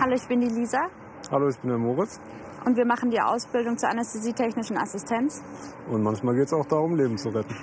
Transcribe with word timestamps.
Hallo, 0.00 0.14
ich 0.14 0.26
bin 0.28 0.40
die 0.40 0.48
Lisa 0.48 0.88
Hallo, 1.30 1.48
ich 1.48 1.58
bin 1.58 1.70
der 1.70 1.78
Moritz. 1.78 2.20
und 2.66 2.76
wir 2.76 2.84
machen 2.84 3.10
die 3.10 3.20
Ausbildung 3.20 3.78
zur 3.78 3.90
anästhesietechnischen 3.90 4.76
Assistenz. 4.76 5.42
Und 5.88 6.02
manchmal 6.02 6.34
geht 6.34 6.46
es 6.46 6.52
auch 6.52 6.66
darum, 6.66 6.96
Leben 6.96 7.16
zu 7.16 7.28
retten. 7.28 7.54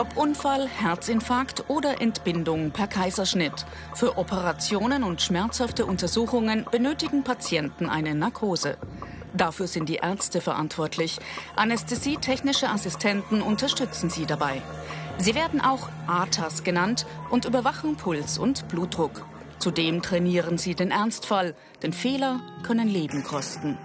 Ob 0.00 0.16
Unfall, 0.16 0.66
Herzinfarkt 0.66 1.68
oder 1.68 2.00
Entbindung 2.00 2.70
per 2.70 2.86
Kaiserschnitt. 2.86 3.66
Für 3.94 4.16
Operationen 4.16 5.02
und 5.02 5.20
schmerzhafte 5.20 5.84
Untersuchungen 5.84 6.64
benötigen 6.70 7.22
Patienten 7.22 7.86
eine 7.86 8.14
Narkose. 8.14 8.78
Dafür 9.34 9.66
sind 9.66 9.90
die 9.90 9.96
Ärzte 9.96 10.40
verantwortlich. 10.40 11.18
Anästhesietechnische 11.54 12.70
Assistenten 12.70 13.42
unterstützen 13.42 14.08
sie 14.08 14.24
dabei. 14.24 14.62
Sie 15.18 15.34
werden 15.34 15.60
auch 15.60 15.90
ATAS 16.06 16.64
genannt 16.64 17.04
und 17.28 17.44
überwachen 17.44 17.96
Puls 17.96 18.38
und 18.38 18.68
Blutdruck. 18.68 19.26
Zudem 19.58 20.00
trainieren 20.00 20.56
sie 20.56 20.74
den 20.74 20.92
Ernstfall, 20.92 21.54
denn 21.82 21.92
Fehler 21.92 22.40
können 22.62 22.88
Leben 22.88 23.22
kosten. 23.22 23.76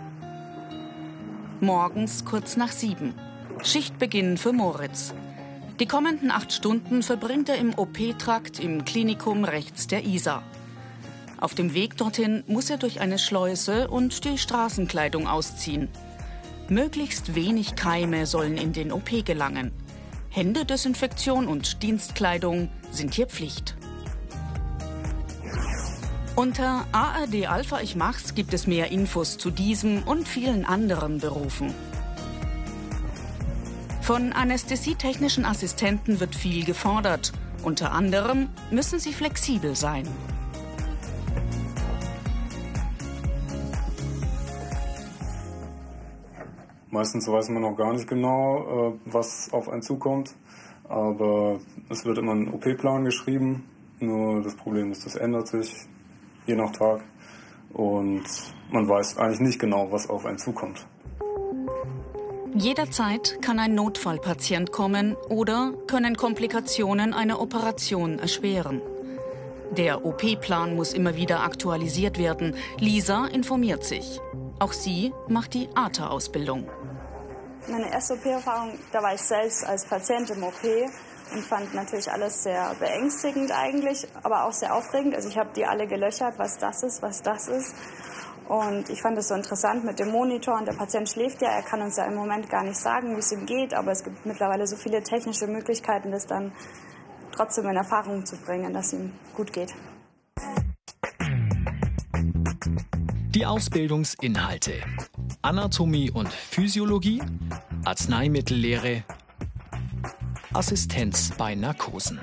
Morgens 1.59 2.23
kurz 2.23 2.55
nach 2.55 2.71
sieben. 2.71 3.15
Schichtbeginn 3.61 4.37
für 4.37 4.53
Moritz. 4.53 5.13
Die 5.79 5.87
kommenden 5.87 6.31
acht 6.31 6.53
Stunden 6.53 7.03
verbringt 7.03 7.49
er 7.49 7.57
im 7.57 7.77
OP-Trakt 7.77 8.61
im 8.61 8.85
Klinikum 8.85 9.43
rechts 9.43 9.87
der 9.87 10.05
Isar. 10.05 10.41
Auf 11.37 11.53
dem 11.53 11.73
Weg 11.73 11.97
dorthin 11.97 12.45
muss 12.47 12.69
er 12.69 12.77
durch 12.77 13.01
eine 13.01 13.19
Schleuse 13.19 13.89
und 13.89 14.23
die 14.23 14.37
Straßenkleidung 14.37 15.27
ausziehen. 15.27 15.89
Möglichst 16.69 17.35
wenig 17.35 17.75
Keime 17.75 18.25
sollen 18.25 18.57
in 18.57 18.71
den 18.71 18.93
OP 18.93 19.25
gelangen. 19.25 19.73
Händedesinfektion 20.29 21.45
und 21.45 21.83
Dienstkleidung 21.83 22.69
sind 22.91 23.13
hier 23.13 23.27
Pflicht. 23.27 23.75
Unter 26.37 26.85
ARD 26.93 27.47
Alpha 27.47 27.81
Ich 27.81 27.97
Mach's 27.97 28.33
gibt 28.33 28.53
es 28.53 28.65
mehr 28.65 28.91
Infos 28.91 29.37
zu 29.37 29.51
diesem 29.51 30.03
und 30.03 30.25
vielen 30.25 30.65
anderen 30.65 31.19
Berufen. 31.19 31.73
Von 34.05 34.33
anästhesietechnischen 34.33 35.45
Assistenten 35.45 36.19
wird 36.19 36.35
viel 36.35 36.63
gefordert. 36.63 37.33
Unter 37.63 37.91
anderem 37.91 38.49
müssen 38.69 38.99
sie 38.99 39.11
flexibel 39.11 39.75
sein. 39.75 40.07
Meistens 46.91 47.27
weiß 47.27 47.49
man 47.49 47.63
noch 47.63 47.75
gar 47.75 47.93
nicht 47.93 48.07
genau, 48.07 48.91
äh, 48.91 48.99
was 49.05 49.51
auf 49.51 49.69
einen 49.69 49.81
zukommt. 49.81 50.35
Aber 50.87 51.59
es 51.89 52.05
wird 52.05 52.19
immer 52.19 52.35
ein 52.35 52.53
OP-Plan 52.53 53.05
geschrieben. 53.05 53.67
Nur 53.99 54.43
das 54.43 54.55
Problem 54.55 54.91
ist, 54.91 55.07
das 55.07 55.15
ändert 55.15 55.47
sich 55.47 55.73
je 56.45 56.55
nach 56.55 56.71
Tag. 56.73 57.03
Und 57.73 58.25
man 58.71 58.87
weiß 58.87 59.17
eigentlich 59.17 59.39
nicht 59.39 59.57
genau, 59.57 59.91
was 59.91 60.07
auf 60.07 60.27
einen 60.27 60.37
zukommt. 60.37 60.85
Jederzeit 62.57 63.41
kann 63.41 63.59
ein 63.59 63.75
Notfallpatient 63.75 64.71
kommen 64.71 65.17
oder 65.27 65.73
können 65.87 66.15
Komplikationen 66.15 67.13
eine 67.13 67.39
Operation 67.39 68.17
erschweren. 68.17 68.81
Der 69.71 70.05
OP-Plan 70.05 70.73
muss 70.73 70.93
immer 70.93 71.17
wieder 71.17 71.43
aktualisiert 71.43 72.17
werden. 72.17 72.55
Lisa 72.79 73.25
informiert 73.25 73.83
sich. 73.83 74.21
Auch 74.57 74.71
sie 74.71 75.11
macht 75.27 75.53
die 75.53 75.67
ATA-Ausbildung. 75.75 76.69
Meine 77.67 77.91
erste 77.91 78.13
OP-Erfahrung, 78.13 78.79
da 78.93 79.03
war 79.03 79.13
ich 79.13 79.21
selbst 79.21 79.65
als 79.65 79.83
Patient 79.83 80.29
im 80.29 80.43
OP 80.43 80.63
und 81.33 81.43
fand 81.43 81.73
natürlich 81.73 82.09
alles 82.09 82.43
sehr 82.43 82.73
beängstigend 82.79 83.51
eigentlich, 83.51 84.07
aber 84.23 84.45
auch 84.45 84.53
sehr 84.53 84.73
aufregend. 84.73 85.13
Also 85.13 85.27
ich 85.27 85.37
habe 85.37 85.49
die 85.53 85.65
alle 85.65 85.87
gelöchert, 85.87 86.35
was 86.37 86.57
das 86.57 86.83
ist, 86.83 87.01
was 87.01 87.21
das 87.21 87.49
ist. 87.49 87.75
Und 88.47 88.89
ich 88.89 89.01
fand 89.01 89.17
es 89.17 89.29
so 89.29 89.33
interessant 89.33 89.83
mit 89.83 89.99
dem 89.99 90.09
Monitor 90.09 90.57
und 90.57 90.67
der 90.67 90.73
Patient 90.73 91.09
schläft 91.09 91.41
ja, 91.41 91.49
er 91.49 91.63
kann 91.63 91.81
uns 91.81 91.97
ja 91.97 92.05
im 92.05 92.15
Moment 92.15 92.49
gar 92.49 92.63
nicht 92.63 92.77
sagen, 92.77 93.15
wie 93.15 93.19
es 93.19 93.31
ihm 93.31 93.45
geht, 93.45 93.73
aber 93.73 93.91
es 93.91 94.03
gibt 94.03 94.25
mittlerweile 94.25 94.67
so 94.67 94.75
viele 94.75 95.01
technische 95.01 95.47
Möglichkeiten, 95.47 96.11
das 96.11 96.27
dann 96.27 96.51
trotzdem 97.31 97.67
in 97.67 97.75
Erfahrung 97.75 98.25
zu 98.25 98.37
bringen, 98.37 98.71
dass 98.73 98.93
ihm 98.93 99.13
gut 99.35 99.51
geht. 99.51 99.73
Die 103.33 103.45
Ausbildungsinhalte. 103.45 104.73
Anatomie 105.41 106.09
und 106.09 106.29
Physiologie, 106.29 107.21
Arzneimittellehre, 107.83 109.03
Assistenz 110.53 111.31
bei 111.37 111.53
Narkosen. 111.53 112.19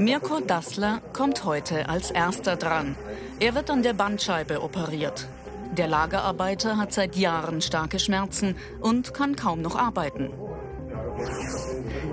Mirko 0.00 0.40
Dassler 0.40 1.02
kommt 1.12 1.44
heute 1.44 1.90
als 1.90 2.10
erster 2.10 2.56
dran. 2.56 2.96
Er 3.38 3.54
wird 3.54 3.68
an 3.68 3.82
der 3.82 3.92
Bandscheibe 3.92 4.62
operiert. 4.62 5.28
Der 5.76 5.88
Lagerarbeiter 5.88 6.78
hat 6.78 6.94
seit 6.94 7.16
Jahren 7.16 7.60
starke 7.60 7.98
Schmerzen 7.98 8.56
und 8.80 9.12
kann 9.12 9.36
kaum 9.36 9.60
noch 9.60 9.76
arbeiten. 9.76 10.30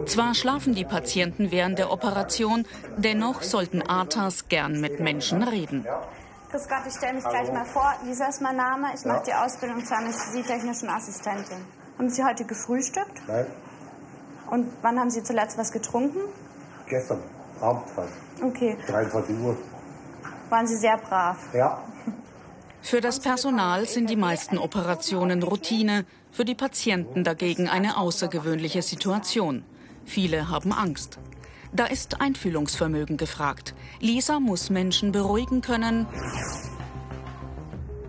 Zwar 0.06 0.36
schlafen 0.36 0.76
die 0.76 0.84
Patienten 0.84 1.50
während 1.50 1.80
der 1.80 1.90
Operation, 1.90 2.66
dennoch 2.98 3.42
sollten 3.42 3.82
ATAs 3.82 4.50
gern 4.50 4.82
mit 4.82 5.00
Menschen 5.00 5.42
reden. 5.42 5.88
Grüß 6.52 6.68
Gott, 6.68 6.82
ich 6.90 6.94
stelle 6.94 7.14
mich 7.14 7.24
gleich 7.24 7.50
mal 7.54 7.64
vor. 7.64 7.94
Lisa 8.04 8.26
ist 8.26 8.42
mein 8.42 8.58
Name. 8.58 8.88
Ich 8.96 9.06
mache 9.06 9.24
die 9.28 9.34
Ausbildung 9.34 9.86
zur 9.86 9.96
anästhesietechnischen 9.96 10.90
Assistentin. 10.90 11.66
Haben 11.98 12.10
Sie 12.10 12.22
heute 12.22 12.44
gefrühstückt? 12.44 13.22
Nein, 13.30 13.46
Und 14.52 14.74
wann 14.82 15.00
haben 15.00 15.10
Sie 15.10 15.24
zuletzt 15.24 15.58
was 15.58 15.72
getrunken? 15.72 16.20
gestern 16.90 17.22
Abend 17.62 17.90
fast. 17.90 18.14
Okay. 18.42 18.78
23 18.88 19.36
Uhr. 19.40 19.58
Waren 20.50 20.68
Sie 20.68 20.76
sehr 20.76 20.98
brav. 20.98 21.38
Ja, 21.54 21.82
Für 22.82 23.02
das 23.02 23.20
Personal 23.20 23.86
sind 23.86 24.10
die 24.10 24.16
meisten 24.16 24.58
Operationen 24.58 25.44
Routine, 25.44 26.06
für 26.32 26.46
die 26.46 26.56
Patienten 26.56 27.24
dagegen 27.24 27.68
eine 27.68 27.98
außergewöhnliche 27.98 28.82
Situation. 28.82 29.64
Viele 30.06 30.50
haben 30.50 30.72
Angst. 30.72 31.20
Da 31.74 31.86
ist 31.86 32.22
Einfühlungsvermögen 32.22 33.18
gefragt. 33.18 33.76
Lisa 34.00 34.40
muss 34.40 34.70
Menschen 34.70 35.12
beruhigen 35.12 35.62
können, 35.62 36.06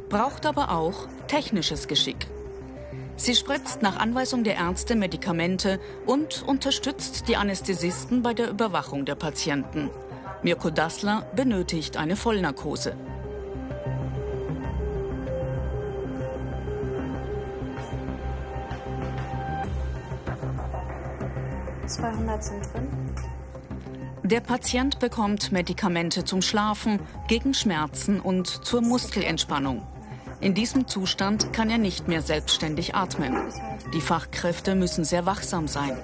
braucht 0.08 0.46
aber 0.46 0.70
auch 0.70 1.08
technisches 1.26 1.88
Geschick. 1.88 2.28
Sie 3.18 3.34
spritzt 3.34 3.82
nach 3.82 3.98
Anweisung 3.98 4.44
der 4.44 4.54
Ärzte 4.54 4.94
Medikamente 4.94 5.78
und 6.06 6.42
unterstützt 6.46 7.28
die 7.28 7.36
Anästhesisten 7.36 8.22
bei 8.22 8.32
der 8.32 8.48
Überwachung 8.48 9.04
der 9.04 9.16
Patienten. 9.16 9.90
Mirko 10.42 10.70
Dassler 10.70 11.26
benötigt 11.36 11.98
eine 11.98 12.16
Vollnarkose. 12.16 12.90
Ja. 12.90 13.18
200 21.88 22.44
sind 22.44 22.72
drin. 22.72 22.88
Der 24.22 24.40
Patient 24.40 24.98
bekommt 24.98 25.52
Medikamente 25.52 26.24
zum 26.24 26.42
Schlafen, 26.42 27.00
gegen 27.28 27.54
Schmerzen 27.54 28.20
und 28.20 28.46
zur 28.46 28.82
Muskelentspannung. 28.82 29.86
In 30.40 30.54
diesem 30.54 30.86
Zustand 30.86 31.52
kann 31.52 31.68
er 31.68 31.78
nicht 31.78 32.06
mehr 32.06 32.22
selbstständig 32.22 32.94
atmen. 32.94 33.36
Die 33.92 34.00
Fachkräfte 34.00 34.76
müssen 34.76 35.04
sehr 35.04 35.26
wachsam 35.26 35.66
sein. 35.66 35.98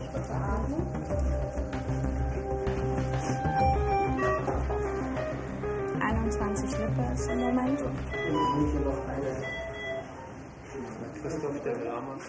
21 6.00 6.70
Lippe 6.70 7.12
ist 7.14 7.28
im 7.28 7.40
Moment. 7.40 7.80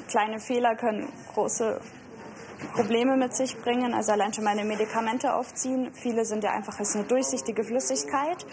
Kleine 0.08 0.40
Fehler 0.40 0.76
können 0.76 1.10
große 1.34 1.82
Probleme 2.74 3.18
mit 3.18 3.36
sich 3.36 3.58
bringen. 3.58 3.96
Also 3.96 4.12
allein 4.12 4.32
schon 4.32 4.44
meine 4.44 4.64
Medikamente 4.64 5.34
aufziehen. 5.34 5.92
Viele 5.94 6.24
sind 6.24 6.44
ja 6.44 6.52
einfach 6.52 6.80
ist 6.80 6.96
eine 6.96 7.06
durchsichtige 7.06 7.64
Flüssigkeit. 7.64 8.46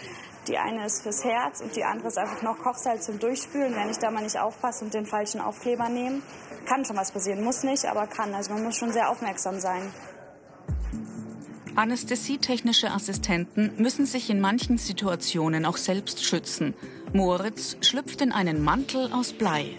Die 0.47 0.57
eine 0.57 0.85
ist 0.85 1.03
fürs 1.03 1.23
Herz 1.23 1.61
und 1.61 1.73
die 1.75 1.85
andere 1.85 2.09
ist 2.09 2.17
einfach 2.17 2.41
noch 2.41 2.57
Kochsalz 2.57 3.05
zum 3.05 3.17
Durchspülen. 3.17 3.73
Wenn 3.75 3.89
ich 3.89 3.97
da 3.97 4.11
mal 4.11 4.23
nicht 4.23 4.37
aufpasse 4.37 4.83
und 4.83 4.93
den 4.93 5.05
falschen 5.05 5.39
Aufkleber 5.39 5.87
nehme, 5.87 6.21
kann 6.65 6.83
schon 6.83 6.97
was 6.97 7.11
passieren. 7.11 7.43
Muss 7.43 7.63
nicht, 7.63 7.85
aber 7.85 8.07
kann. 8.07 8.33
Also 8.33 8.53
man 8.53 8.63
muss 8.63 8.75
schon 8.75 8.91
sehr 8.91 9.09
aufmerksam 9.09 9.59
sein. 9.59 9.93
Anästhesietechnische 11.75 12.91
Assistenten 12.91 13.71
müssen 13.77 14.05
sich 14.05 14.29
in 14.29 14.41
manchen 14.41 14.77
Situationen 14.77 15.65
auch 15.65 15.77
selbst 15.77 16.23
schützen. 16.23 16.75
Moritz 17.13 17.77
schlüpft 17.81 18.21
in 18.21 18.31
einen 18.31 18.63
Mantel 18.63 19.11
aus 19.13 19.33
Blei. 19.33 19.77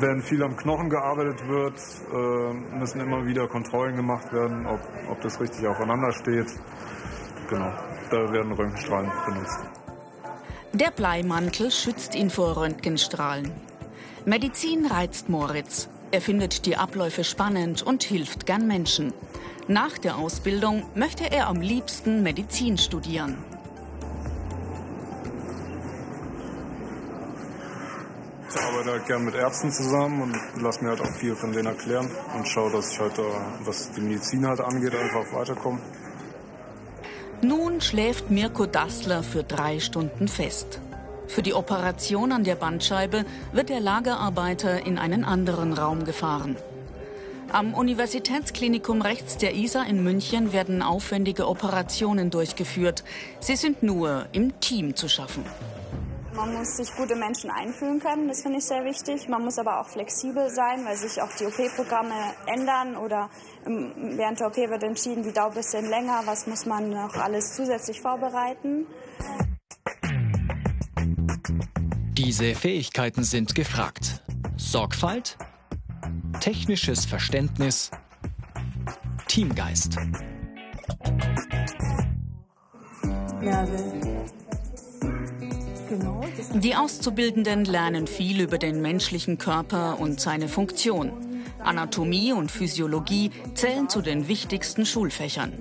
Wenn 0.00 0.22
viel 0.22 0.42
am 0.42 0.56
Knochen 0.56 0.90
gearbeitet 0.90 1.46
wird, 1.48 1.78
äh, 2.12 2.78
müssen 2.78 3.00
immer 3.00 3.26
wieder 3.26 3.48
Kontrollen 3.48 3.96
gemacht 3.96 4.32
werden, 4.32 4.66
ob, 4.66 4.80
ob 5.10 5.20
das 5.22 5.40
richtig 5.40 5.66
aufeinander 5.66 6.12
steht. 6.12 6.46
Genau. 7.48 7.72
Da 8.10 8.32
werden 8.32 8.52
Röntgenstrahlen 8.52 9.10
benutzt. 9.26 9.58
Der 10.72 10.90
Bleimantel 10.90 11.70
schützt 11.70 12.14
ihn 12.14 12.30
vor 12.30 12.56
Röntgenstrahlen. 12.56 13.50
Medizin 14.24 14.86
reizt 14.86 15.28
Moritz. 15.28 15.88
Er 16.12 16.20
findet 16.20 16.66
die 16.66 16.76
Abläufe 16.76 17.24
spannend 17.24 17.82
und 17.82 18.02
hilft 18.02 18.46
gern 18.46 18.66
Menschen. 18.66 19.12
Nach 19.68 19.98
der 19.98 20.16
Ausbildung 20.16 20.84
möchte 20.94 21.30
er 21.30 21.48
am 21.48 21.60
liebsten 21.60 22.22
Medizin 22.22 22.76
studieren. 22.78 23.38
Ich 28.48 28.60
arbeite 28.60 28.90
halt 28.90 29.06
gern 29.06 29.24
mit 29.24 29.34
Ärzten 29.36 29.70
zusammen 29.70 30.22
und 30.22 30.62
lasse 30.62 30.82
mir 30.82 30.90
halt 30.90 31.00
auch 31.00 31.14
viel 31.18 31.36
von 31.36 31.52
denen 31.52 31.66
erklären 31.66 32.10
und 32.34 32.48
schaue, 32.48 32.72
dass 32.72 32.92
ich 32.92 32.98
halt, 32.98 33.14
was 33.64 33.92
die 33.92 34.00
Medizin 34.00 34.46
halt 34.46 34.60
angeht, 34.60 34.94
einfach 34.94 35.32
weiterkomme. 35.32 35.78
Nun 37.42 37.80
schläft 37.80 38.30
Mirko 38.30 38.66
Dassler 38.66 39.22
für 39.22 39.42
drei 39.42 39.80
Stunden 39.80 40.28
fest. 40.28 40.78
Für 41.26 41.40
die 41.40 41.54
Operation 41.54 42.32
an 42.32 42.44
der 42.44 42.54
Bandscheibe 42.54 43.24
wird 43.52 43.70
der 43.70 43.80
Lagerarbeiter 43.80 44.84
in 44.84 44.98
einen 44.98 45.24
anderen 45.24 45.72
Raum 45.72 46.04
gefahren. 46.04 46.56
Am 47.50 47.72
Universitätsklinikum 47.72 49.00
rechts 49.00 49.38
der 49.38 49.54
Isar 49.54 49.86
in 49.86 50.04
München 50.04 50.52
werden 50.52 50.82
aufwendige 50.82 51.48
Operationen 51.48 52.30
durchgeführt. 52.30 53.04
Sie 53.40 53.56
sind 53.56 53.82
nur 53.82 54.26
im 54.32 54.60
Team 54.60 54.94
zu 54.94 55.08
schaffen. 55.08 55.44
Man 56.40 56.54
muss 56.54 56.78
sich 56.78 56.96
gute 56.96 57.16
Menschen 57.16 57.50
einfühlen 57.50 58.00
können, 58.00 58.26
das 58.26 58.40
finde 58.40 58.60
ich 58.60 58.64
sehr 58.64 58.82
wichtig. 58.82 59.28
Man 59.28 59.44
muss 59.44 59.58
aber 59.58 59.78
auch 59.78 59.86
flexibel 59.86 60.48
sein, 60.48 60.86
weil 60.86 60.96
sich 60.96 61.20
auch 61.20 61.28
die 61.38 61.44
OP-Programme 61.44 62.14
ändern 62.46 62.96
oder 62.96 63.28
während 63.66 64.40
der 64.40 64.46
OP 64.46 64.56
wird 64.56 64.82
entschieden, 64.82 65.22
die 65.22 65.32
dauert 65.32 65.52
ein 65.52 65.56
bisschen 65.56 65.90
länger, 65.90 66.22
was 66.24 66.46
muss 66.46 66.64
man 66.64 66.88
noch 66.88 67.14
alles 67.16 67.54
zusätzlich 67.54 68.00
vorbereiten. 68.00 68.86
Diese 72.16 72.54
Fähigkeiten 72.54 73.22
sind 73.22 73.54
gefragt. 73.54 74.22
Sorgfalt, 74.56 75.36
technisches 76.40 77.04
Verständnis, 77.04 77.90
Teamgeist. 79.28 79.98
Genau, 83.40 83.66
Die 86.54 86.76
Auszubildenden 86.76 87.64
lernen 87.64 88.06
viel 88.06 88.40
über 88.40 88.58
den 88.58 88.80
menschlichen 88.80 89.38
Körper 89.38 89.98
und 89.98 90.20
seine 90.20 90.48
Funktion. 90.48 91.12
Anatomie 91.62 92.32
und 92.32 92.50
Physiologie 92.50 93.30
zählen 93.54 93.88
zu 93.88 94.00
den 94.00 94.28
wichtigsten 94.28 94.86
Schulfächern. 94.86 95.52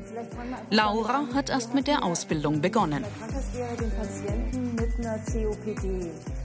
Laura 0.69 1.25
hat 1.33 1.49
erst 1.49 1.73
mit 1.73 1.87
der 1.87 2.03
Ausbildung 2.03 2.61
begonnen. 2.61 3.03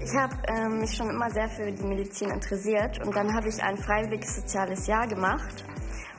Ich 0.01 0.15
habe 0.15 0.35
äh, 0.49 0.69
mich 0.69 0.95
schon 0.95 1.11
immer 1.11 1.31
sehr 1.31 1.49
für 1.49 1.71
die 1.71 1.83
Medizin 1.83 2.31
interessiert 2.31 3.05
und 3.07 3.15
dann 3.15 3.35
habe 3.35 3.49
ich 3.49 3.63
ein 3.63 3.77
freiwilliges 3.77 4.37
soziales 4.37 4.87
Jahr 4.87 5.07
gemacht, 5.07 5.65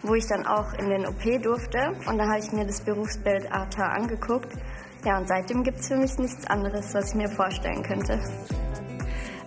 wo 0.03 0.15
ich 0.15 0.27
dann 0.27 0.45
auch 0.45 0.73
in 0.73 0.89
den 0.89 1.05
OP 1.05 1.23
durfte 1.41 1.95
und 2.07 2.17
da 2.17 2.27
habe 2.27 2.39
ich 2.39 2.51
mir 2.51 2.65
das 2.65 2.81
Berufsbild 2.81 3.51
ATA 3.51 3.87
angeguckt. 3.87 4.49
Ja, 5.05 5.19
und 5.19 5.27
seitdem 5.27 5.63
gibt 5.63 5.79
es 5.79 5.87
für 5.87 5.97
mich 5.97 6.17
nichts 6.17 6.47
anderes, 6.47 6.93
was 6.95 7.09
ich 7.09 7.15
mir 7.15 7.29
vorstellen 7.29 7.83
könnte. 7.83 8.19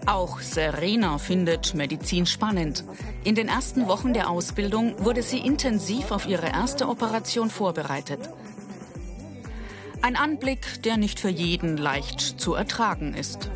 Auch 0.07 0.41
Serena 0.41 1.19
findet 1.19 1.75
Medizin 1.75 2.25
spannend. 2.25 2.85
In 3.25 3.35
den 3.35 3.49
ersten 3.49 3.89
Wochen 3.89 4.15
der 4.15 4.31
Ausbildung 4.31 4.95
wurde 5.05 5.23
sie 5.23 5.39
intensiv 5.39 6.13
auf 6.13 6.27
ihre 6.27 6.47
erste 6.47 6.89
Operation 6.89 7.51
vorbereitet. 7.51 8.31
Ein 10.01 10.17
Anblick, 10.17 10.83
der 10.85 10.97
nicht 10.97 11.19
für 11.19 11.29
jeden 11.29 11.77
leicht 11.77 12.21
zu 12.21 12.55
ertragen 12.55 13.13
ist. 13.15 13.51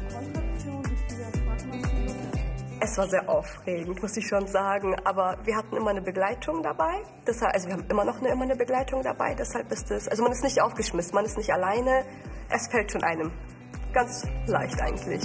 Es 2.84 2.99
war 2.99 3.06
sehr 3.06 3.29
aufregend, 3.29 4.02
muss 4.02 4.17
ich 4.17 4.26
schon 4.26 4.49
sagen. 4.49 4.96
Aber 5.05 5.38
wir 5.44 5.56
hatten 5.56 5.76
immer 5.76 5.90
eine 5.90 6.02
Begleitung 6.02 6.64
dabei. 6.64 7.05
Deshalb, 7.25 7.55
also 7.55 7.69
wir 7.69 7.75
haben 7.75 7.87
immer 7.88 8.05
noch 8.05 8.19
eine, 8.19 8.31
immer 8.31 8.43
eine 8.43 8.56
Begleitung 8.56 9.05
dabei. 9.05 9.37
Deshalb 9.37 9.70
ist 9.70 9.88
es, 9.93 10.08
also 10.08 10.25
man 10.25 10.32
ist 10.32 10.43
nicht 10.43 10.61
aufgeschmissen, 10.61 11.14
man 11.14 11.25
ist 11.25 11.38
nicht 11.38 11.52
alleine. 11.52 12.05
Es 12.50 12.67
fällt 12.67 12.90
schon 12.90 13.05
einem 13.05 13.31
ganz 13.93 14.26
leicht 14.46 14.82
eigentlich. 14.82 15.23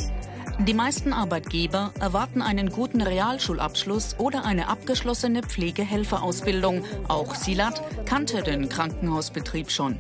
Die 0.60 0.76
meisten 0.76 1.14
Arbeitgeber 1.14 1.94
erwarten 2.00 2.44
einen 2.44 2.70
guten 2.70 3.02
Realschulabschluss 3.02 4.20
oder 4.20 4.46
eine 4.46 4.70
abgeschlossene 4.70 5.42
Pflegehelferausbildung. 5.42 6.84
Auch 7.08 7.34
Silat 7.34 7.82
kannte 8.06 8.44
den 8.44 8.70
Krankenhausbetrieb 8.70 9.72
schon. 9.72 10.00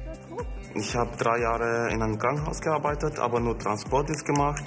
Ich 0.75 0.95
habe 0.95 1.09
drei 1.18 1.39
Jahre 1.39 1.89
in 1.92 2.04
einem 2.04 2.19
Krankenhaus 2.19 2.62
gearbeitet, 2.62 3.18
aber 3.18 3.39
nur 3.39 3.57
Transportdienst 3.57 4.25
gemacht. 4.25 4.63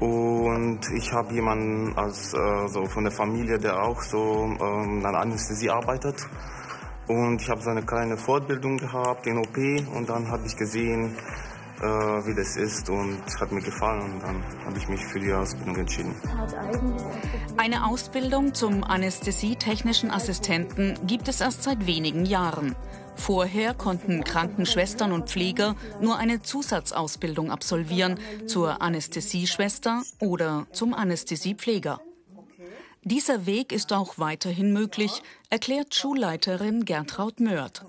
Und 0.00 0.80
ich 0.96 1.12
habe 1.12 1.34
jemanden 1.34 1.96
als, 1.96 2.32
äh, 2.32 2.68
so 2.68 2.86
von 2.86 3.04
der 3.04 3.12
Familie, 3.12 3.58
der 3.58 3.82
auch 3.82 4.00
so 4.00 4.44
ähm, 4.44 5.04
an 5.04 5.14
Anästhesie 5.14 5.70
arbeitet. 5.70 6.16
Und 7.06 7.42
ich 7.42 7.50
habe 7.50 7.60
so 7.60 7.70
eine 7.70 7.82
kleine 7.82 8.16
Fortbildung 8.16 8.78
gehabt 8.78 9.26
in 9.26 9.36
OP 9.38 9.56
und 9.94 10.08
dann 10.08 10.30
habe 10.30 10.46
ich 10.46 10.56
gesehen, 10.56 11.16
äh, 11.80 11.84
wie 11.84 12.34
das 12.34 12.56
ist 12.56 12.88
und 12.88 13.22
es 13.26 13.40
hat 13.40 13.50
mir 13.52 13.62
gefallen 13.62 14.12
und 14.12 14.22
dann 14.22 14.44
habe 14.64 14.78
ich 14.78 14.88
mich 14.88 15.04
für 15.06 15.18
die 15.18 15.32
Ausbildung 15.32 15.76
entschieden. 15.76 16.14
Eine 17.56 17.86
Ausbildung 17.86 18.54
zum 18.54 18.84
Anästhesietechnischen 18.84 20.10
Assistenten 20.10 20.94
gibt 21.06 21.28
es 21.28 21.40
erst 21.40 21.62
seit 21.62 21.86
wenigen 21.86 22.24
Jahren. 22.26 22.76
Vorher 23.20 23.74
konnten 23.74 24.24
Krankenschwestern 24.24 25.12
und 25.12 25.28
Pfleger 25.28 25.76
nur 26.00 26.16
eine 26.16 26.42
Zusatzausbildung 26.42 27.50
absolvieren 27.50 28.18
zur 28.46 28.80
Anästhesieschwester 28.80 30.02
oder 30.20 30.66
zum 30.72 30.94
Anästhesiepfleger. 30.94 32.00
Dieser 33.02 33.46
Weg 33.46 33.72
ist 33.72 33.92
auch 33.92 34.18
weiterhin 34.18 34.72
möglich, 34.72 35.22
erklärt 35.50 35.94
Schulleiterin 35.94 36.84
Gertraud 36.84 37.40
Mörth. 37.40 37.84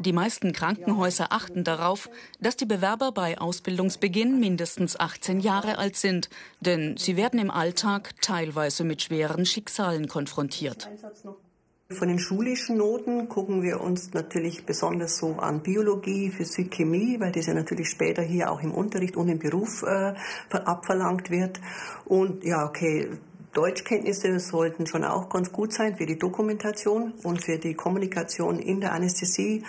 Die 0.00 0.12
meisten 0.12 0.52
Krankenhäuser 0.52 1.28
achten 1.30 1.64
darauf, 1.64 2.10
dass 2.40 2.56
die 2.56 2.66
Bewerber 2.66 3.12
bei 3.12 3.38
Ausbildungsbeginn 3.38 4.40
mindestens 4.40 4.98
18 4.98 5.40
Jahre 5.40 5.78
alt 5.78 5.96
sind, 5.96 6.28
denn 6.60 6.96
sie 6.98 7.16
werden 7.16 7.40
im 7.40 7.50
Alltag 7.50 8.12
teilweise 8.20 8.84
mit 8.84 9.02
schweren 9.02 9.44
Schicksalen 9.46 10.06
konfrontiert. 10.08 10.88
Von 11.92 12.06
den 12.06 12.20
schulischen 12.20 12.76
Noten 12.76 13.28
gucken 13.28 13.62
wir 13.62 13.80
uns 13.80 14.12
natürlich 14.14 14.64
besonders 14.64 15.18
so 15.18 15.34
an 15.34 15.60
Biologie, 15.60 16.30
Physik, 16.30 16.70
Chemie, 16.70 17.18
weil 17.18 17.32
das 17.32 17.46
ja 17.46 17.54
natürlich 17.54 17.88
später 17.88 18.22
hier 18.22 18.52
auch 18.52 18.62
im 18.62 18.72
Unterricht 18.72 19.16
und 19.16 19.28
im 19.28 19.40
Beruf 19.40 19.82
äh, 19.82 20.14
abverlangt 20.50 21.30
wird. 21.30 21.60
Und 22.04 22.44
ja, 22.44 22.64
okay, 22.64 23.10
Deutschkenntnisse 23.54 24.38
sollten 24.38 24.86
schon 24.86 25.02
auch 25.02 25.28
ganz 25.28 25.50
gut 25.50 25.72
sein 25.72 25.96
für 25.96 26.06
die 26.06 26.16
Dokumentation 26.16 27.12
und 27.24 27.42
für 27.42 27.58
die 27.58 27.74
Kommunikation 27.74 28.60
in 28.60 28.80
der 28.80 28.92
Anästhesie 28.92 29.64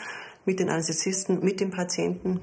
mit 0.46 0.60
den 0.60 0.70
Anästhesisten, 0.70 1.44
mit 1.44 1.60
den 1.60 1.72
Patienten. 1.72 2.40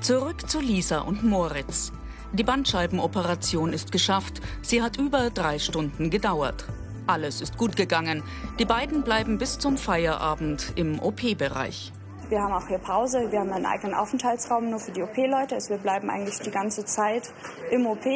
Zurück 0.00 0.50
zu 0.50 0.58
Lisa 0.58 1.02
und 1.02 1.22
Moritz. 1.22 1.92
Die 2.32 2.42
Bandscheibenoperation 2.42 3.72
ist 3.72 3.92
geschafft. 3.92 4.40
Sie 4.62 4.82
hat 4.82 4.98
über 4.98 5.30
drei 5.30 5.60
Stunden 5.60 6.10
gedauert. 6.10 6.66
Alles 7.06 7.40
ist 7.40 7.58
gut 7.58 7.76
gegangen. 7.76 8.22
Die 8.58 8.64
beiden 8.64 9.02
bleiben 9.02 9.38
bis 9.38 9.58
zum 9.58 9.76
Feierabend 9.76 10.72
im 10.76 10.98
OP-Bereich. 11.00 11.92
Wir 12.30 12.40
haben 12.40 12.54
auch 12.54 12.66
hier 12.66 12.78
Pause. 12.78 13.30
Wir 13.30 13.40
haben 13.40 13.52
einen 13.52 13.66
eigenen 13.66 13.94
Aufenthaltsraum 13.94 14.70
nur 14.70 14.78
für 14.78 14.92
die 14.92 15.02
OP-Leute. 15.02 15.56
Also 15.56 15.70
wir 15.70 15.78
bleiben 15.78 16.08
eigentlich 16.08 16.38
die 16.38 16.50
ganze 16.50 16.84
Zeit 16.86 17.30
im 17.70 17.86
OP. 17.86 18.06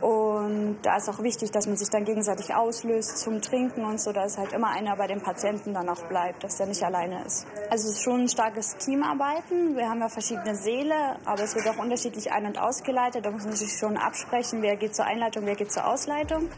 Und 0.00 0.78
da 0.82 0.96
ist 0.96 1.08
auch 1.08 1.22
wichtig, 1.22 1.52
dass 1.52 1.66
man 1.66 1.76
sich 1.76 1.88
dann 1.88 2.04
gegenseitig 2.04 2.54
auslöst 2.54 3.18
zum 3.18 3.40
Trinken 3.40 3.84
und 3.84 3.98
so, 3.98 4.12
dass 4.12 4.36
halt 4.36 4.52
immer 4.52 4.68
einer 4.68 4.94
bei 4.96 5.06
dem 5.06 5.22
Patienten 5.22 5.72
dann 5.72 5.88
auch 5.88 6.02
bleibt, 6.08 6.44
dass 6.44 6.58
der 6.58 6.66
nicht 6.66 6.82
alleine 6.82 7.24
ist. 7.24 7.46
Also 7.70 7.88
es 7.88 7.94
ist 7.94 8.02
schon 8.02 8.22
ein 8.22 8.28
starkes 8.28 8.76
Teamarbeiten. 8.76 9.74
Wir 9.74 9.88
haben 9.88 10.00
ja 10.00 10.08
verschiedene 10.08 10.54
Säle, 10.54 11.16
aber 11.24 11.44
es 11.44 11.54
wird 11.54 11.66
auch 11.68 11.78
unterschiedlich 11.78 12.30
ein- 12.30 12.44
und 12.44 12.58
ausgeleitet. 12.58 13.24
Da 13.24 13.30
muss 13.30 13.44
man 13.44 13.56
sich 13.56 13.72
schon 13.72 13.96
absprechen, 13.96 14.60
wer 14.60 14.76
geht 14.76 14.94
zur 14.94 15.06
Einleitung, 15.06 15.46
wer 15.46 15.56
geht 15.56 15.72
zur 15.72 15.86
Ausleitung. 15.86 16.50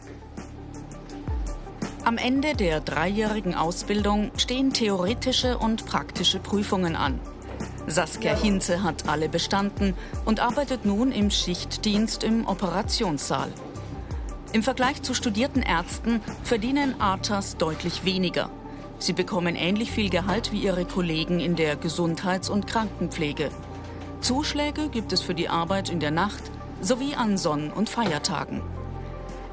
Am 2.09 2.17
Ende 2.17 2.55
der 2.55 2.81
dreijährigen 2.81 3.55
Ausbildung 3.55 4.31
stehen 4.39 4.73
theoretische 4.73 5.59
und 5.59 5.85
praktische 5.85 6.39
Prüfungen 6.39 6.97
an. 6.97 7.21
Saskia 7.87 8.35
Hinze 8.35 8.83
hat 8.83 9.07
alle 9.11 9.29
bestanden 9.29 9.93
und 10.25 10.41
arbeitet 10.41 10.87
nun 10.87 11.13
im 11.13 11.31
Schichtdienst 11.31 12.25
im 12.25 12.47
Operationssaal. 12.47 13.53
Im 14.55 14.63
Vergleich 14.63 15.03
zu 15.03 15.13
studierten 15.13 15.61
Ärzten 15.61 16.23
verdienen 16.45 16.99
ARTAs 16.99 17.59
deutlich 17.59 18.07
weniger. 18.07 18.49
Sie 18.99 19.13
bekommen 19.13 19.55
ähnlich 19.55 19.91
viel 19.91 20.09
Gehalt 20.09 20.51
wie 20.51 20.63
ihre 20.63 20.87
Kollegen 20.87 21.41
in 21.41 21.57
der 21.57 21.77
Gesundheits- 21.77 22.49
und 22.49 22.67
Krankenpflege. 22.67 23.51
Zuschläge 24.23 24.89
gibt 24.89 25.13
es 25.13 25.21
für 25.21 25.35
die 25.35 25.51
Arbeit 25.51 25.91
in 25.91 26.01
der 26.01 26.11
Nacht 26.11 26.45
sowie 26.81 27.17
an 27.17 27.37
Sonn- 27.37 27.71
und 27.71 27.91
Feiertagen. 27.91 28.63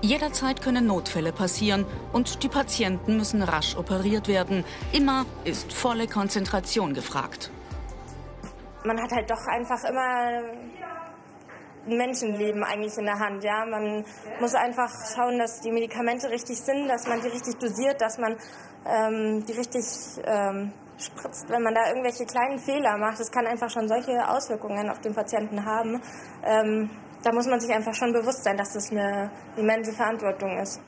Jederzeit 0.05 0.61
können 0.61 0.85
Notfälle 0.85 1.31
passieren 1.31 1.85
und 2.13 2.43
die 2.43 2.49
Patienten 2.49 3.17
müssen 3.17 3.41
rasch 3.41 3.75
operiert 3.75 4.27
werden. 4.27 4.63
Immer 4.93 5.25
ist 5.43 5.73
volle 5.73 6.07
Konzentration 6.07 6.93
gefragt. 6.93 7.51
man 8.85 9.01
hat 9.01 9.11
halt 9.11 9.29
doch 9.29 9.45
einfach 9.47 9.83
immer 9.83 10.01
ein 11.87 11.97
Menschenleben 11.97 12.63
eigentlich 12.63 12.97
in 12.97 13.05
der 13.05 13.19
Hand. 13.19 13.43
Ja? 13.43 13.65
Man 13.65 14.05
muss 14.39 14.55
einfach 14.55 14.89
schauen, 15.15 15.37
dass 15.37 15.61
die 15.61 15.71
Medikamente 15.71 16.29
richtig 16.29 16.57
sind, 16.59 16.87
dass 16.87 17.07
man 17.07 17.21
die 17.21 17.27
richtig 17.27 17.57
dosiert, 17.57 17.99
dass 18.01 18.17
man 18.17 18.37
ähm, 18.85 19.43
die 19.45 19.53
richtig 19.53 19.85
ähm, 20.23 20.71
spritzt. 20.97 21.49
Wenn 21.49 21.63
man 21.63 21.73
da 21.73 21.89
irgendwelche 21.89 22.25
kleinen 22.25 22.59
Fehler 22.59 22.97
macht, 22.97 23.19
das 23.19 23.31
kann 23.31 23.45
einfach 23.47 23.69
schon 23.69 23.87
solche 23.87 24.27
Auswirkungen 24.27 24.89
auf 24.89 24.99
den 25.01 25.13
Patienten 25.13 25.65
haben. 25.65 26.01
Ähm, 26.43 26.89
da 27.25 27.33
muss 27.33 27.47
man 27.47 27.59
sich 27.59 27.73
einfach 27.73 27.95
schon 27.95 28.13
bewusst 28.13 28.43
sein, 28.43 28.55
dass 28.55 28.73
das 28.73 28.91
eine 28.91 29.31
immense 29.57 29.91
Verantwortung 29.91 30.59
ist. 30.59 30.79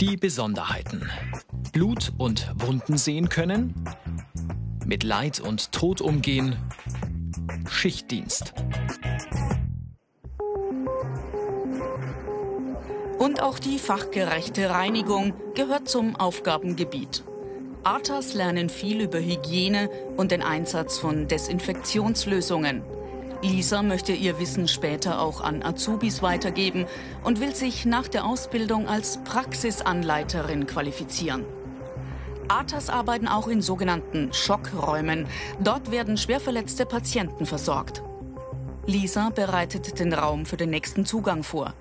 Die 0.00 0.16
Besonderheiten. 0.16 1.08
Blut 1.72 2.12
und 2.18 2.52
Wunden 2.56 2.98
sehen 2.98 3.28
können, 3.28 3.74
mit 4.84 5.04
Leid 5.04 5.38
und 5.38 5.70
Tod 5.70 6.00
umgehen, 6.00 6.56
Schichtdienst. 7.70 8.54
Und 13.18 13.40
auch 13.40 13.60
die 13.60 13.78
fachgerechte 13.78 14.68
Reinigung 14.68 15.32
gehört 15.54 15.88
zum 15.88 16.16
Aufgabengebiet. 16.16 17.24
ARTAs 17.84 18.32
lernen 18.32 18.70
viel 18.70 19.02
über 19.02 19.18
Hygiene 19.18 19.90
und 20.16 20.30
den 20.30 20.40
Einsatz 20.40 20.96
von 20.96 21.28
Desinfektionslösungen. 21.28 22.82
Lisa 23.42 23.82
möchte 23.82 24.12
ihr 24.12 24.40
Wissen 24.40 24.68
später 24.68 25.20
auch 25.20 25.42
an 25.42 25.62
Azubis 25.62 26.22
weitergeben 26.22 26.86
und 27.24 27.40
will 27.40 27.54
sich 27.54 27.84
nach 27.84 28.08
der 28.08 28.24
Ausbildung 28.24 28.88
als 28.88 29.22
Praxisanleiterin 29.24 30.66
qualifizieren. 30.66 31.44
ATAS 32.48 32.88
arbeiten 32.88 33.28
auch 33.28 33.48
in 33.48 33.60
sogenannten 33.60 34.32
Schockräumen. 34.32 35.26
Dort 35.60 35.90
werden 35.90 36.16
schwerverletzte 36.16 36.86
Patienten 36.86 37.44
versorgt. 37.44 38.02
Lisa 38.86 39.28
bereitet 39.28 39.98
den 39.98 40.14
Raum 40.14 40.46
für 40.46 40.56
den 40.56 40.70
nächsten 40.70 41.04
Zugang 41.04 41.42
vor. 41.42 41.74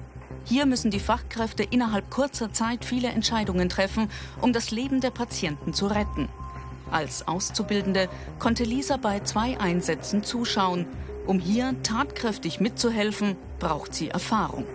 Hier 0.46 0.66
müssen 0.66 0.92
die 0.92 1.00
Fachkräfte 1.00 1.64
innerhalb 1.64 2.10
kurzer 2.10 2.52
Zeit 2.52 2.84
viele 2.84 3.08
Entscheidungen 3.08 3.70
treffen, 3.70 4.10
um 4.42 4.52
das 4.52 4.72
Leben 4.72 5.00
der 5.00 5.12
Patienten 5.12 5.74
zu 5.74 5.88
retten. 5.88 6.28
Als 6.92 7.28
Auszubildende 7.28 8.10
konnte 8.40 8.64
Lisa 8.64 8.98
bei 8.98 9.22
zwei 9.22 9.58
Einsätzen 9.60 10.24
zuschauen. 10.24 10.86
Um 11.26 11.40
hier 11.40 11.74
tatkräftig 11.82 12.60
mitzuhelfen, 12.60 13.38
braucht 13.60 13.96
sie 13.96 14.10
Erfahrung. 14.10 14.66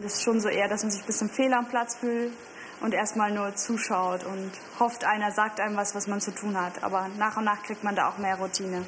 Das 0.00 0.14
ist 0.14 0.22
schon 0.22 0.40
so 0.40 0.48
eher, 0.48 0.68
dass 0.68 0.82
man 0.82 0.90
sich 0.90 1.02
ein 1.02 1.06
bisschen 1.06 1.28
fehl 1.28 1.52
am 1.52 1.68
Platz 1.68 1.96
fühlt 1.96 2.32
und 2.80 2.94
erstmal 2.94 3.32
nur 3.32 3.54
zuschaut 3.56 4.24
und 4.24 4.52
hofft, 4.80 5.04
einer 5.04 5.32
sagt 5.32 5.60
einem 5.60 5.76
was, 5.76 5.94
was 5.94 6.06
man 6.06 6.20
zu 6.20 6.34
tun 6.34 6.56
hat. 6.56 6.82
Aber 6.82 7.08
nach 7.18 7.36
und 7.36 7.44
nach 7.44 7.62
kriegt 7.62 7.84
man 7.84 7.94
da 7.94 8.08
auch 8.08 8.18
mehr 8.18 8.36
Routine. 8.36 8.84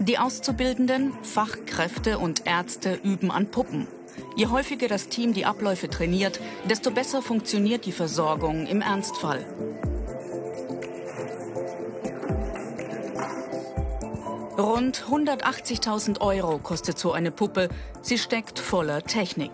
Die 0.00 0.18
Auszubildenden, 0.18 1.12
Fachkräfte 1.22 2.18
und 2.18 2.46
Ärzte 2.46 2.94
üben 3.02 3.32
an 3.32 3.50
Puppen. 3.50 3.88
Je 4.36 4.46
häufiger 4.46 4.86
das 4.86 5.08
Team 5.08 5.32
die 5.32 5.44
Abläufe 5.44 5.90
trainiert, 5.90 6.40
desto 6.70 6.92
besser 6.92 7.20
funktioniert 7.20 7.84
die 7.84 7.92
Versorgung 7.92 8.66
im 8.66 8.80
Ernstfall. 8.80 9.44
Rund 14.56 15.04
180.000 15.10 16.20
Euro 16.20 16.58
kostet 16.58 16.98
so 16.98 17.12
eine 17.12 17.30
Puppe. 17.32 17.68
Sie 18.00 18.18
steckt 18.18 18.60
voller 18.60 19.02
Technik. 19.02 19.50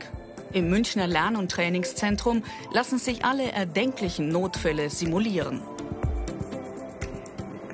Im 0.53 0.69
Münchner 0.69 1.07
Lern- 1.07 1.37
und 1.37 1.51
Trainingszentrum 1.51 2.45
lassen 2.71 2.99
sich 2.99 3.25
alle 3.25 3.51
erdenklichen 3.51 4.29
Notfälle 4.29 4.91
simulieren. 4.91 5.63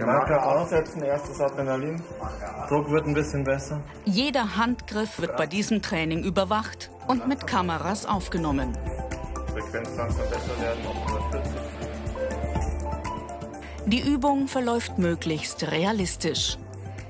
Marker 0.07 0.47
aussetzen, 0.47 1.03
erstes 1.03 1.41
Adrenalin. 1.41 2.03
Druck 2.69 2.91
wird 2.91 3.07
ein 3.07 3.15
bisschen 3.15 3.45
besser. 3.45 3.81
Jeder 4.05 4.57
Handgriff 4.57 5.21
wird 5.21 5.37
bei 5.37 5.47
diesem 5.47 5.83
Training 5.83 6.23
überwacht 6.23 6.91
und 7.07 7.27
mit 7.29 7.47
Kameras 7.47 8.07
aufgenommen. 8.07 8.77
Frequenz 9.53 9.97
langsam 9.97 10.29
besser 10.29 10.61
werden 10.61 10.87
auf 10.87 10.97
140. 11.07 11.61
Die 13.87 14.01
Übung 14.01 14.47
verläuft 14.47 14.99
möglichst 14.99 15.71
realistisch. 15.71 16.59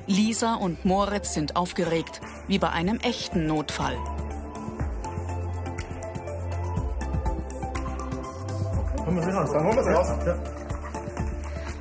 Lisa 0.06 0.54
und 0.54 0.84
Moritz 0.84 1.34
sind 1.34 1.56
aufgeregt, 1.56 2.20
wie 2.48 2.58
bei 2.58 2.70
einem 2.70 2.98
echten 3.00 3.46
Notfall. 3.46 3.96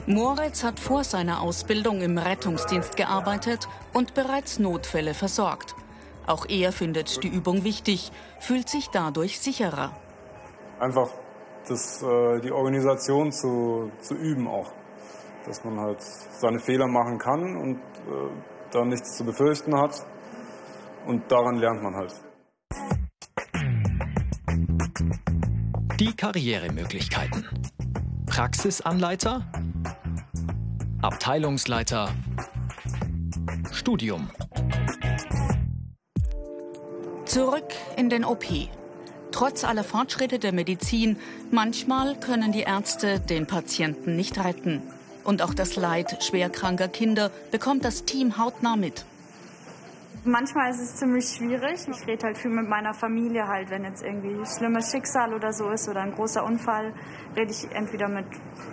Moritz 0.09 0.63
hat 0.63 0.79
vor 0.79 1.03
seiner 1.03 1.39
Ausbildung 1.39 2.01
im 2.01 2.17
Rettungsdienst 2.17 2.97
gearbeitet 2.97 3.69
und 3.93 4.15
bereits 4.15 4.57
Notfälle 4.57 5.13
versorgt. 5.13 5.75
Auch 6.25 6.47
er 6.49 6.71
findet 6.71 7.21
die 7.21 7.27
Übung 7.27 7.63
wichtig, 7.63 8.11
fühlt 8.39 8.69
sich 8.69 8.87
dadurch 8.87 9.39
sicherer. 9.39 9.91
Einfach 10.79 11.11
das, 11.67 12.01
äh, 12.01 12.39
die 12.39 12.51
Organisation 12.51 13.31
zu, 13.31 13.91
zu 14.01 14.15
üben 14.15 14.47
auch. 14.47 14.73
Dass 15.45 15.63
man 15.63 15.79
halt 15.79 16.01
seine 16.01 16.57
Fehler 16.57 16.87
machen 16.87 17.19
kann 17.19 17.55
und 17.55 17.77
äh, 17.77 18.31
da 18.71 18.83
nichts 18.85 19.15
zu 19.15 19.23
befürchten 19.23 19.79
hat. 19.79 20.07
Und 21.05 21.31
daran 21.31 21.57
lernt 21.57 21.83
man 21.83 21.95
halt. 21.95 22.15
Die 25.99 26.15
Karrieremöglichkeiten. 26.15 27.47
Praxisanleiter, 28.25 29.43
Abteilungsleiter, 31.01 32.09
Studium. 33.71 34.29
Zurück 37.23 37.69
in 37.95 38.09
den 38.09 38.25
OP. 38.25 38.43
Trotz 39.31 39.63
aller 39.63 39.85
Fortschritte 39.85 40.39
der 40.39 40.51
Medizin, 40.51 41.15
manchmal 41.51 42.19
können 42.19 42.51
die 42.51 42.63
Ärzte 42.63 43.21
den 43.21 43.47
Patienten 43.47 44.17
nicht 44.17 44.43
retten. 44.43 44.81
Und 45.23 45.41
auch 45.41 45.53
das 45.53 45.77
Leid 45.77 46.21
schwerkranker 46.21 46.89
Kinder 46.89 47.31
bekommt 47.49 47.85
das 47.85 48.03
Team 48.03 48.37
hautnah 48.37 48.75
mit. 48.75 49.05
Manchmal 50.25 50.71
ist 50.71 50.81
es 50.81 50.95
ziemlich 50.97 51.29
schwierig. 51.29 51.87
Ich 51.87 52.07
rede 52.07 52.27
halt 52.27 52.37
viel 52.37 52.51
mit 52.51 52.67
meiner 52.67 52.93
Familie 52.93 53.47
halt, 53.47 53.69
wenn 53.69 53.85
jetzt 53.85 54.03
irgendwie 54.03 54.45
schlimmes 54.45 54.91
Schicksal 54.91 55.33
oder 55.33 55.53
so 55.53 55.69
ist 55.69 55.87
oder 55.87 56.01
ein 56.01 56.11
großer 56.11 56.43
Unfall, 56.43 56.93
rede 57.37 57.51
ich 57.51 57.71
entweder 57.71 58.09
mit 58.09 58.25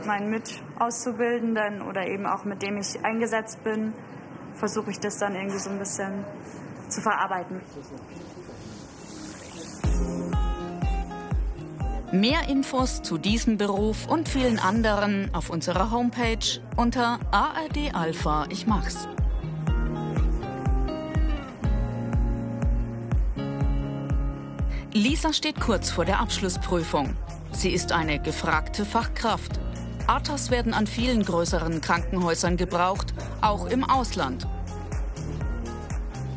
meinen 0.07 0.31
Mitauszubildenden 0.31 1.83
oder 1.83 2.07
eben 2.07 2.27
auch 2.27 2.45
mit 2.45 2.63
dem 2.63 2.79
ich 2.79 3.05
eingesetzt 3.05 3.63
bin, 3.63 3.93
versuche 4.55 4.91
ich 4.91 4.99
das 4.99 5.19
dann 5.19 5.35
irgendwie 5.37 5.59
so 5.59 5.71
ein 5.71 5.79
bisschen 5.79 6.25
zu 6.89 7.01
verarbeiten. 7.01 7.61
Mehr 12.13 12.49
Infos 12.49 13.03
zu 13.03 13.19
diesem 13.19 13.57
Beruf 13.57 14.09
und 14.09 14.29
vielen 14.29 14.59
anderen 14.59 15.31
auf 15.33 15.51
unserer 15.51 15.91
Homepage 15.91 16.61
unter 16.77 17.21
ARD 17.31 17.95
Alpha 17.95 18.47
Ich 18.51 18.67
mach's. 18.67 19.09
Lisa 25.09 25.33
steht 25.33 25.61
kurz 25.61 25.89
vor 25.89 26.05
der 26.05 26.19
Abschlussprüfung. 26.19 27.15
Sie 27.53 27.71
ist 27.71 27.93
eine 27.93 28.19
gefragte 28.19 28.85
Fachkraft. 28.85 29.61
ATAS 30.09 30.51
werden 30.51 30.75
an 30.75 30.89
vielen 30.89 31.23
größeren 31.23 31.81
Krankenhäusern 31.81 32.57
gebraucht, 32.57 33.15
auch 33.41 33.67
im 33.67 33.85
Ausland. 33.85 34.49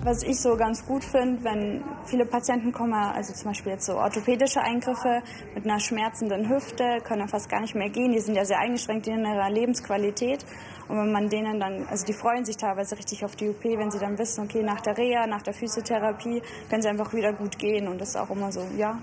Was 0.03 0.21
ich 0.21 0.39
so 0.39 0.55
ganz 0.55 0.85
gut 0.85 1.03
finde, 1.03 1.43
wenn 1.43 1.83
viele 2.05 2.27
Patienten 2.27 2.71
kommen, 2.71 2.93
also 2.93 3.33
zum 3.33 3.45
Beispiel 3.45 3.71
jetzt 3.71 3.87
so 3.87 3.93
orthopädische 3.93 4.61
Eingriffe 4.61 5.23
mit 5.55 5.65
einer 5.65 5.79
schmerzenden 5.79 6.47
Hüfte, 6.47 6.99
können 7.03 7.27
fast 7.27 7.49
gar 7.49 7.61
nicht 7.61 7.73
mehr 7.73 7.89
gehen, 7.89 8.11
die 8.11 8.19
sind 8.19 8.35
ja 8.35 8.45
sehr 8.45 8.59
eingeschränkt 8.59 9.07
in 9.07 9.25
ihrer 9.25 9.49
Lebensqualität. 9.49 10.45
Und 10.89 10.97
wenn 10.97 11.11
man 11.11 11.29
denen 11.29 11.59
dann, 11.59 11.87
also 11.87 12.03
die 12.03 12.13
freuen 12.13 12.43
sich 12.45 12.57
teilweise 12.57 12.97
richtig 12.97 13.23
auf 13.23 13.35
die 13.35 13.47
OP, 13.47 13.63
wenn 13.63 13.91
sie 13.91 13.99
dann 13.99 14.17
wissen, 14.17 14.43
okay, 14.43 14.63
nach 14.63 14.81
der 14.81 14.97
Reha, 14.97 15.27
nach 15.27 15.43
der 15.43 15.53
Physiotherapie 15.53 16.41
können 16.67 16.81
sie 16.81 16.89
einfach 16.89 17.13
wieder 17.13 17.31
gut 17.31 17.59
gehen. 17.59 17.87
Und 17.87 18.01
das 18.01 18.09
ist 18.09 18.15
auch 18.15 18.31
immer 18.31 18.51
so, 18.51 18.65
ja, 18.75 18.99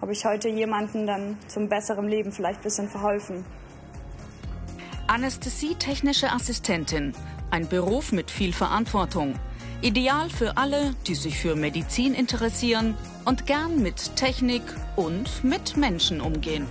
habe 0.00 0.12
ich 0.12 0.24
heute 0.24 0.48
jemanden 0.48 1.04
dann 1.04 1.36
zum 1.48 1.68
besseren 1.68 2.06
Leben 2.06 2.30
vielleicht 2.30 2.60
ein 2.60 2.62
bisschen 2.62 2.88
verholfen. 2.88 3.44
Anästhesietechnische 5.08 6.30
Assistentin, 6.30 7.12
ein 7.50 7.68
Beruf 7.68 8.12
mit 8.12 8.30
viel 8.30 8.52
Verantwortung. 8.52 9.34
Ideal 9.82 10.30
für 10.30 10.56
alle, 10.56 10.94
die 11.08 11.16
sich 11.16 11.38
für 11.38 11.56
Medizin 11.56 12.14
interessieren 12.14 12.96
und 13.24 13.46
gern 13.46 13.82
mit 13.82 14.14
Technik 14.14 14.62
und 14.94 15.42
mit 15.42 15.76
Menschen 15.76 16.20
umgehen. 16.20 16.66